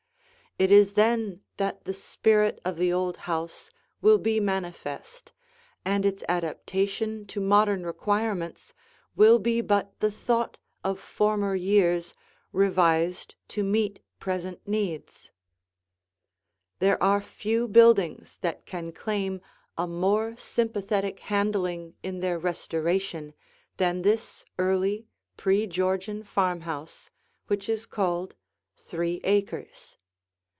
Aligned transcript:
It 0.59 0.69
is 0.69 0.93
then 0.93 1.41
that 1.57 1.85
the 1.85 1.93
spirit 1.93 2.59
of 2.65 2.77
the 2.77 2.91
old 2.93 3.17
house 3.23 3.71
will 4.01 4.17
be 4.19 4.39
manifest, 4.41 5.31
and 5.85 6.05
its 6.05 6.23
adaptation 6.29 7.25
to 7.27 7.39
modern 7.41 7.83
requirements 7.85 8.73
will 9.15 9.39
be 9.39 9.61
but 9.61 9.97
the 10.01 10.11
thought 10.11 10.57
of 10.83 10.99
former 10.99 11.55
years 11.55 12.13
revised 12.51 13.33
to 13.47 13.63
meet 13.63 14.01
present 14.19 14.59
needs. 14.67 15.31
[Illustration: 16.79 16.79
THREE 16.81 16.87
ACRES 16.89 16.99
SIDE 16.99 16.99
VIEW] 16.99 16.99
There 16.99 17.03
are 17.03 17.21
few 17.21 17.67
buildings 17.69 18.37
that 18.41 18.65
can 18.67 18.91
claim 18.91 19.41
a 19.79 19.87
more 19.87 20.35
sympathetic 20.37 21.21
handling 21.21 21.95
in 22.03 22.19
their 22.19 22.37
restoration 22.37 23.33
than 23.77 24.01
this 24.03 24.43
early, 24.59 25.07
pre 25.37 25.65
Georgian 25.65 26.23
farmhouse, 26.23 27.09
which 27.47 27.67
is 27.69 27.85
called 27.87 28.35
Three 28.75 29.21
Acres. 29.23 29.97